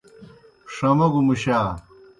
ݜہ 0.73 0.89
موگوْ 0.97 1.21
مُشا۔ 1.27 1.59